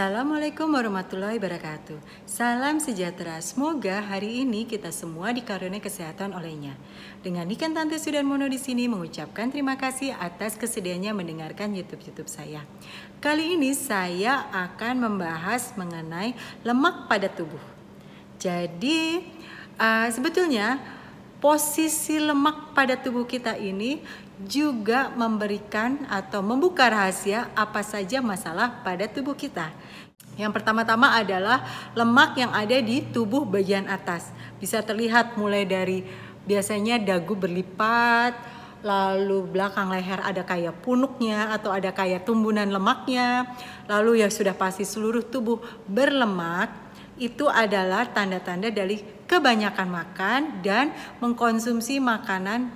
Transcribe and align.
Assalamualaikum 0.00 0.72
warahmatullahi 0.72 1.36
wabarakatuh. 1.36 2.24
Salam 2.24 2.80
sejahtera. 2.80 3.36
Semoga 3.44 4.00
hari 4.00 4.40
ini 4.40 4.64
kita 4.64 4.88
semua 4.96 5.28
dikaruniai 5.28 5.76
kesehatan 5.76 6.32
olehnya. 6.32 6.72
Dengan 7.20 7.44
Niken 7.44 7.76
Tante 7.76 8.00
Sudan 8.00 8.24
Mono 8.24 8.48
di 8.48 8.56
sini 8.56 8.88
mengucapkan 8.88 9.52
terima 9.52 9.76
kasih 9.76 10.16
atas 10.16 10.56
kesediaannya 10.56 11.12
mendengarkan 11.12 11.76
YouTube-YouTube 11.76 12.32
saya. 12.32 12.64
Kali 13.20 13.60
ini 13.60 13.76
saya 13.76 14.48
akan 14.48 15.04
membahas 15.04 15.76
mengenai 15.76 16.32
lemak 16.64 17.04
pada 17.04 17.28
tubuh. 17.28 17.60
Jadi 18.40 19.20
uh, 19.76 20.08
sebetulnya 20.08 20.80
posisi 21.40 22.20
lemak 22.20 22.76
pada 22.76 22.94
tubuh 23.00 23.24
kita 23.24 23.56
ini 23.56 24.04
juga 24.40 25.12
memberikan 25.12 26.04
atau 26.08 26.40
membuka 26.44 26.88
rahasia 26.88 27.48
apa 27.56 27.80
saja 27.80 28.20
masalah 28.20 28.84
pada 28.84 29.08
tubuh 29.08 29.36
kita. 29.36 29.72
Yang 30.36 30.60
pertama-tama 30.60 31.16
adalah 31.16 31.64
lemak 31.92 32.36
yang 32.38 32.52
ada 32.52 32.76
di 32.80 33.04
tubuh 33.04 33.44
bagian 33.44 33.88
atas. 33.88 34.32
Bisa 34.56 34.80
terlihat 34.80 35.36
mulai 35.36 35.68
dari 35.68 36.04
biasanya 36.48 36.96
dagu 36.96 37.36
berlipat, 37.36 38.32
lalu 38.80 39.44
belakang 39.44 39.92
leher 39.92 40.20
ada 40.24 40.40
kayak 40.40 40.80
punuknya 40.80 41.52
atau 41.52 41.68
ada 41.68 41.92
kayak 41.92 42.24
tumbunan 42.24 42.64
lemaknya, 42.64 43.52
lalu 43.84 44.24
ya 44.24 44.28
sudah 44.32 44.56
pasti 44.56 44.88
seluruh 44.88 45.20
tubuh 45.28 45.60
berlemak, 45.84 46.72
itu 47.20 47.46
adalah 47.46 48.08
tanda-tanda 48.08 48.72
dari 48.72 49.04
kebanyakan 49.28 49.88
makan 49.92 50.40
dan 50.64 50.96
mengkonsumsi 51.20 52.00
makanan 52.00 52.72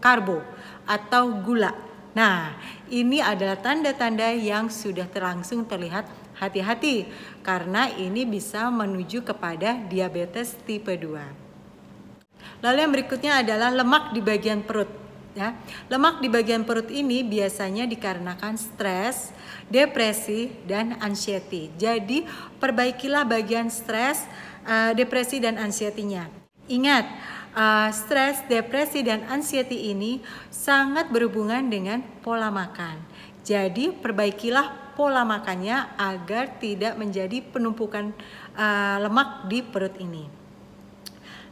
karbo 0.00 0.40
atau 0.88 1.44
gula. 1.44 1.76
Nah, 2.12 2.56
ini 2.92 3.20
adalah 3.20 3.60
tanda-tanda 3.60 4.32
yang 4.32 4.68
sudah 4.68 5.08
terlangsung 5.08 5.64
terlihat 5.64 6.08
hati-hati 6.36 7.08
karena 7.44 7.88
ini 7.92 8.24
bisa 8.24 8.68
menuju 8.72 9.24
kepada 9.24 9.80
diabetes 9.88 10.56
tipe 10.64 10.92
2. 10.92 12.64
Lalu 12.64 12.78
yang 12.80 12.92
berikutnya 12.92 13.32
adalah 13.44 13.70
lemak 13.72 14.12
di 14.16 14.20
bagian 14.20 14.64
perut. 14.64 15.01
Ya, 15.32 15.56
lemak 15.88 16.20
di 16.20 16.28
bagian 16.28 16.60
perut 16.68 16.92
ini 16.92 17.24
biasanya 17.24 17.88
dikarenakan 17.88 18.60
stres, 18.60 19.32
depresi, 19.72 20.52
dan 20.68 21.00
anxiety. 21.00 21.72
Jadi 21.80 22.28
perbaikilah 22.60 23.24
bagian 23.24 23.72
stres, 23.72 24.28
uh, 24.68 24.92
depresi, 24.92 25.40
dan 25.40 25.56
anxiety-nya. 25.56 26.28
Ingat, 26.68 27.08
uh, 27.56 27.88
stres, 27.96 28.44
depresi, 28.44 29.00
dan 29.00 29.24
anxiety 29.32 29.88
ini 29.88 30.20
sangat 30.52 31.08
berhubungan 31.08 31.64
dengan 31.64 32.04
pola 32.20 32.52
makan. 32.52 33.00
Jadi 33.40 33.88
perbaikilah 33.88 34.92
pola 34.92 35.24
makannya 35.24 35.96
agar 35.96 36.60
tidak 36.60 37.00
menjadi 37.00 37.40
penumpukan 37.40 38.12
uh, 38.52 39.00
lemak 39.00 39.48
di 39.48 39.64
perut 39.64 39.96
ini. 39.96 40.28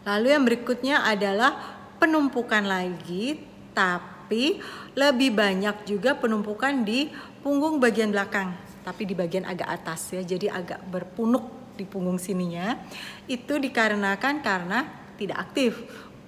Lalu 0.05 0.27
yang 0.37 0.45
berikutnya 0.45 1.01
adalah 1.09 1.81
penumpukan 1.97 2.65
lagi, 2.65 3.49
tapi 3.81 4.61
lebih 4.93 5.33
banyak 5.33 5.89
juga 5.89 6.13
penumpukan 6.13 6.85
di 6.85 7.09
punggung 7.41 7.81
bagian 7.81 8.13
belakang, 8.13 8.53
tapi 8.85 9.09
di 9.09 9.17
bagian 9.17 9.49
agak 9.49 9.73
atas 9.81 10.13
ya, 10.13 10.21
jadi 10.21 10.53
agak 10.53 10.85
berpunuk 10.85 11.75
di 11.81 11.89
punggung 11.89 12.21
sininya. 12.21 12.77
Itu 13.25 13.57
dikarenakan 13.57 14.45
karena 14.45 14.85
tidak 15.17 15.49
aktif, 15.49 15.81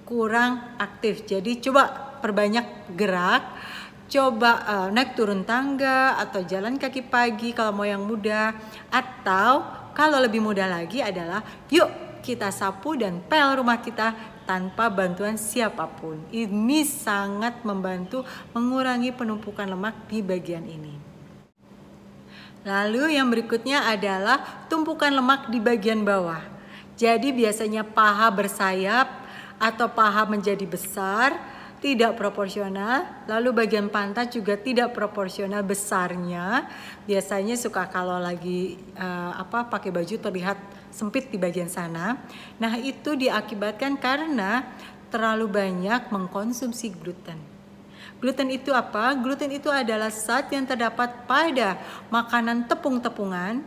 kurang 0.09 0.73
aktif. 0.81 1.29
Jadi 1.29 1.61
coba 1.61 2.17
perbanyak 2.25 2.91
gerak, 2.97 3.43
coba 4.09 4.51
uh, 4.65 4.87
naik 4.89 5.13
turun 5.13 5.45
tangga 5.45 6.17
atau 6.17 6.41
jalan 6.41 6.81
kaki 6.81 7.05
pagi 7.05 7.53
kalau 7.53 7.77
mau 7.77 7.85
yang 7.85 8.01
mudah 8.01 8.57
atau 8.89 9.61
kalau 9.93 10.17
lebih 10.17 10.41
mudah 10.41 10.65
lagi 10.65 11.05
adalah 11.05 11.45
yuk 11.69 12.03
kita 12.23 12.49
sapu 12.55 12.95
dan 12.95 13.19
pel 13.19 13.59
rumah 13.59 13.83
kita 13.83 14.32
tanpa 14.43 14.91
bantuan 14.91 15.39
siapa 15.39 15.87
pun. 15.87 16.19
Ini 16.29 16.83
sangat 16.87 17.63
membantu 17.67 18.23
mengurangi 18.51 19.11
penumpukan 19.15 19.67
lemak 19.67 20.07
di 20.07 20.19
bagian 20.19 20.63
ini. 20.67 20.95
Lalu 22.63 23.19
yang 23.19 23.27
berikutnya 23.27 23.91
adalah 23.91 24.67
tumpukan 24.71 25.11
lemak 25.11 25.51
di 25.51 25.59
bagian 25.59 26.07
bawah. 26.07 26.39
Jadi 26.95 27.35
biasanya 27.35 27.83
paha 27.83 28.31
bersayap 28.31 29.07
atau 29.59 29.91
paha 29.91 30.23
menjadi 30.23 30.63
besar, 30.63 31.35
tidak 31.83 32.15
proporsional, 32.15 33.27
lalu 33.27 33.51
bagian 33.51 33.91
pantat 33.91 34.31
juga 34.31 34.55
tidak 34.55 34.95
proporsional 34.95 35.59
besarnya. 35.67 36.63
Biasanya 37.03 37.59
suka 37.59 37.91
kalau 37.91 38.15
lagi 38.23 38.79
uh, 38.95 39.35
apa 39.35 39.67
pakai 39.67 39.91
baju 39.91 40.15
terlihat 40.15 40.55
sempit 40.95 41.27
di 41.27 41.35
bagian 41.35 41.67
sana. 41.67 42.23
Nah, 42.55 42.79
itu 42.79 43.19
diakibatkan 43.19 43.99
karena 43.99 44.63
terlalu 45.11 45.51
banyak 45.51 46.07
mengkonsumsi 46.07 46.95
gluten. 46.95 47.51
Gluten 48.23 48.47
itu 48.55 48.71
apa? 48.71 49.11
Gluten 49.19 49.51
itu 49.51 49.67
adalah 49.67 50.07
zat 50.07 50.47
yang 50.55 50.63
terdapat 50.63 51.27
pada 51.27 51.75
makanan 52.07 52.63
tepung-tepungan, 52.71 53.59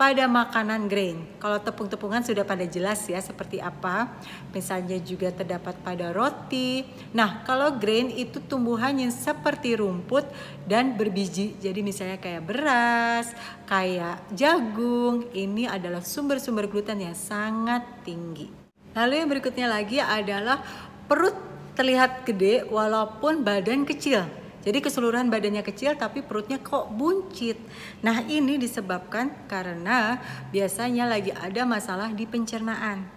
pada 0.00 0.24
makanan 0.24 0.88
grain. 0.88 1.20
Kalau 1.36 1.60
tepung-tepungan 1.60 2.24
sudah 2.24 2.40
pada 2.40 2.64
jelas 2.64 3.04
ya 3.04 3.20
seperti 3.20 3.60
apa. 3.60 4.08
Misalnya 4.56 4.96
juga 4.96 5.28
terdapat 5.28 5.76
pada 5.84 6.08
roti. 6.08 6.88
Nah, 7.12 7.44
kalau 7.44 7.76
grain 7.76 8.08
itu 8.08 8.40
tumbuhan 8.40 8.96
yang 8.96 9.12
seperti 9.12 9.76
rumput 9.76 10.24
dan 10.64 10.96
berbiji. 10.96 11.52
Jadi 11.60 11.84
misalnya 11.84 12.16
kayak 12.16 12.48
beras, 12.48 13.36
kayak 13.68 14.24
jagung. 14.32 15.28
Ini 15.36 15.68
adalah 15.68 16.00
sumber-sumber 16.00 16.64
gluten 16.64 17.04
yang 17.04 17.12
sangat 17.12 17.84
tinggi. 18.00 18.48
Lalu 18.96 19.20
yang 19.20 19.28
berikutnya 19.28 19.68
lagi 19.68 20.00
adalah 20.00 20.64
perut 21.04 21.36
terlihat 21.76 22.24
gede 22.24 22.64
walaupun 22.72 23.44
badan 23.44 23.84
kecil. 23.84 24.24
Jadi 24.60 24.78
keseluruhan 24.84 25.32
badannya 25.32 25.64
kecil 25.64 25.96
tapi 25.96 26.20
perutnya 26.20 26.60
kok 26.60 26.92
buncit. 26.92 27.56
Nah 28.04 28.20
ini 28.28 28.60
disebabkan 28.60 29.48
karena 29.48 30.20
biasanya 30.52 31.08
lagi 31.08 31.32
ada 31.32 31.64
masalah 31.64 32.12
di 32.12 32.28
pencernaan. 32.28 33.08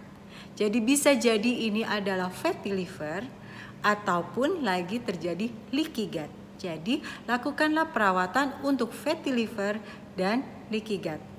Jadi 0.56 0.80
bisa 0.80 1.12
jadi 1.18 1.68
ini 1.68 1.84
adalah 1.84 2.30
fatty 2.32 2.72
liver 2.72 3.26
ataupun 3.84 4.64
lagi 4.64 5.02
terjadi 5.04 5.52
leaky 5.74 6.06
gut. 6.08 6.32
Jadi 6.62 7.04
lakukanlah 7.28 7.92
perawatan 7.92 8.64
untuk 8.64 8.96
fatty 8.96 9.36
liver 9.36 9.82
dan 10.16 10.48
leaky 10.72 10.98
gut. 11.04 11.33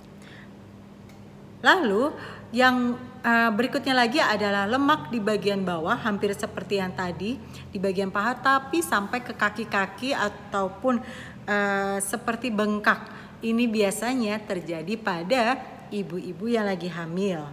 Lalu 1.64 2.12
yang 2.52 2.92
uh, 3.24 3.50
berikutnya 3.56 3.96
lagi 3.96 4.20
adalah 4.20 4.68
lemak 4.68 5.08
di 5.08 5.18
bagian 5.18 5.64
bawah 5.64 5.96
hampir 5.96 6.36
seperti 6.36 6.76
yang 6.76 6.92
tadi 6.92 7.40
di 7.72 7.78
bagian 7.80 8.12
paha 8.12 8.36
tapi 8.36 8.84
sampai 8.84 9.24
ke 9.24 9.32
kaki-kaki 9.32 10.12
ataupun 10.12 11.00
uh, 11.48 11.96
seperti 12.04 12.52
bengkak. 12.52 13.08
Ini 13.40 13.64
biasanya 13.64 14.44
terjadi 14.44 14.94
pada 15.00 15.58
ibu-ibu 15.88 16.48
yang 16.48 16.68
lagi 16.68 16.88
hamil 16.92 17.44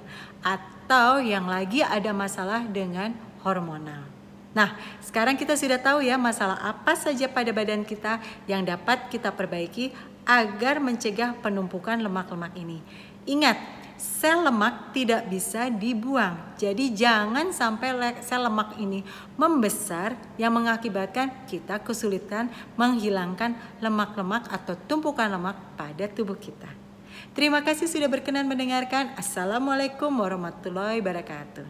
atau 0.43 1.23
yang 1.23 1.47
lagi 1.47 1.79
ada 1.79 2.11
masalah 2.11 2.67
dengan 2.67 3.15
hormonal. 3.47 4.07
Nah, 4.51 4.75
sekarang 4.99 5.39
kita 5.39 5.55
sudah 5.55 5.79
tahu 5.79 6.03
ya 6.03 6.19
masalah 6.19 6.59
apa 6.59 6.91
saja 6.99 7.31
pada 7.31 7.55
badan 7.55 7.87
kita 7.87 8.19
yang 8.51 8.67
dapat 8.67 9.07
kita 9.07 9.31
perbaiki 9.31 9.95
agar 10.27 10.83
mencegah 10.83 11.39
penumpukan 11.39 11.95
lemak-lemak 12.03 12.51
ini. 12.59 12.83
Ingat, 13.23 13.80
sel 14.01 14.41
lemak 14.41 14.89
tidak 14.97 15.29
bisa 15.29 15.69
dibuang. 15.69 16.57
Jadi 16.57 16.89
jangan 16.97 17.53
sampai 17.53 18.17
sel 18.25 18.41
lemak 18.41 18.81
ini 18.81 19.05
membesar 19.37 20.17
yang 20.41 20.57
mengakibatkan 20.57 21.45
kita 21.45 21.77
kesulitan 21.85 22.49
menghilangkan 22.73 23.53
lemak-lemak 23.77 24.49
atau 24.49 24.73
tumpukan 24.89 25.29
lemak 25.29 25.77
pada 25.77 26.09
tubuh 26.09 26.41
kita. 26.41 26.73
Terima 27.37 27.61
kasih 27.61 27.85
sudah 27.85 28.09
berkenan 28.09 28.49
mendengarkan. 28.49 29.13
Assalamualaikum 29.13 30.09
warahmatullahi 30.09 30.97
wabarakatuh. 30.97 31.69